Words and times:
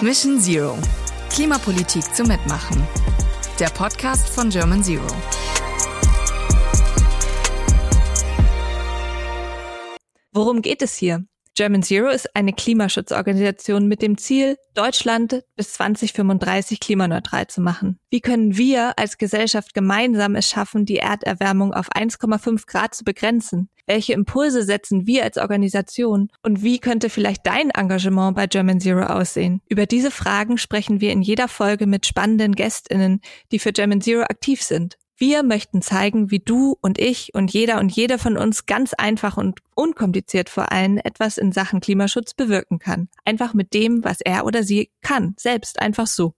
Mission 0.00 0.40
Zero. 0.40 0.78
Klimapolitik 1.28 2.02
zum 2.14 2.28
Mitmachen. 2.28 2.82
Der 3.60 3.68
Podcast 3.68 4.30
von 4.30 4.48
German 4.48 4.82
Zero. 4.82 5.06
Worum 10.32 10.62
geht 10.62 10.80
es 10.80 10.94
hier? 10.94 11.26
German 11.56 11.84
Zero 11.84 12.08
ist 12.08 12.34
eine 12.34 12.52
Klimaschutzorganisation 12.52 13.86
mit 13.86 14.02
dem 14.02 14.18
Ziel, 14.18 14.56
Deutschland 14.74 15.44
bis 15.54 15.74
2035 15.74 16.80
klimaneutral 16.80 17.46
zu 17.46 17.60
machen. 17.60 18.00
Wie 18.10 18.20
können 18.20 18.56
wir 18.56 18.98
als 18.98 19.18
Gesellschaft 19.18 19.72
gemeinsam 19.72 20.34
es 20.34 20.48
schaffen, 20.48 20.84
die 20.84 20.96
Erderwärmung 20.96 21.72
auf 21.72 21.92
1,5 21.92 22.66
Grad 22.66 22.96
zu 22.96 23.04
begrenzen? 23.04 23.68
Welche 23.86 24.14
Impulse 24.14 24.64
setzen 24.64 25.06
wir 25.06 25.22
als 25.22 25.38
Organisation? 25.38 26.28
Und 26.42 26.62
wie 26.64 26.80
könnte 26.80 27.08
vielleicht 27.08 27.46
dein 27.46 27.70
Engagement 27.70 28.34
bei 28.34 28.48
German 28.48 28.80
Zero 28.80 29.04
aussehen? 29.04 29.60
Über 29.68 29.86
diese 29.86 30.10
Fragen 30.10 30.58
sprechen 30.58 31.00
wir 31.00 31.12
in 31.12 31.22
jeder 31.22 31.46
Folge 31.46 31.86
mit 31.86 32.06
spannenden 32.06 32.54
Gästinnen, 32.56 33.20
die 33.52 33.60
für 33.60 33.72
German 33.72 34.00
Zero 34.00 34.22
aktiv 34.22 34.62
sind. 34.62 34.96
Wir 35.16 35.44
möchten 35.44 35.80
zeigen, 35.80 36.32
wie 36.32 36.40
du 36.40 36.76
und 36.80 36.98
ich 36.98 37.34
und 37.34 37.52
jeder 37.52 37.78
und 37.78 37.92
jede 37.92 38.18
von 38.18 38.36
uns 38.36 38.66
ganz 38.66 38.94
einfach 38.94 39.36
und 39.36 39.60
unkompliziert 39.76 40.48
vor 40.48 40.72
allem 40.72 40.98
etwas 40.98 41.38
in 41.38 41.52
Sachen 41.52 41.80
Klimaschutz 41.80 42.34
bewirken 42.34 42.80
kann. 42.80 43.08
Einfach 43.24 43.54
mit 43.54 43.74
dem, 43.74 44.02
was 44.02 44.20
er 44.20 44.44
oder 44.44 44.64
sie 44.64 44.90
kann, 45.02 45.34
selbst 45.38 45.80
einfach 45.80 46.08
so. 46.08 46.32